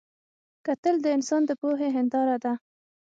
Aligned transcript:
کتل 0.65 0.95
د 1.01 1.05
انسان 1.15 1.41
د 1.45 1.51
پوهې 1.61 1.89
هنداره 1.95 2.37
ده 2.43 2.53